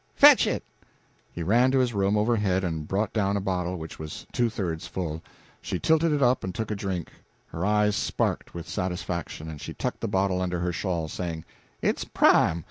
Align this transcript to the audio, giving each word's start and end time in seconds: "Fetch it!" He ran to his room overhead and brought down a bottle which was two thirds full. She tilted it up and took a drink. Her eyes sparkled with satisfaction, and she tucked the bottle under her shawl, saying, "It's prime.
"Fetch 0.15 0.47
it!" 0.47 0.63
He 1.31 1.43
ran 1.43 1.69
to 1.69 1.77
his 1.77 1.93
room 1.93 2.17
overhead 2.17 2.63
and 2.63 2.87
brought 2.87 3.13
down 3.13 3.37
a 3.37 3.39
bottle 3.39 3.77
which 3.77 3.99
was 3.99 4.25
two 4.31 4.49
thirds 4.49 4.87
full. 4.87 5.21
She 5.61 5.77
tilted 5.77 6.11
it 6.11 6.23
up 6.23 6.43
and 6.43 6.55
took 6.55 6.71
a 6.71 6.75
drink. 6.75 7.11
Her 7.49 7.63
eyes 7.67 7.95
sparkled 7.95 8.49
with 8.55 8.67
satisfaction, 8.67 9.47
and 9.47 9.61
she 9.61 9.75
tucked 9.75 10.01
the 10.01 10.07
bottle 10.07 10.41
under 10.41 10.57
her 10.61 10.71
shawl, 10.73 11.07
saying, 11.07 11.45
"It's 11.83 12.03
prime. 12.03 12.59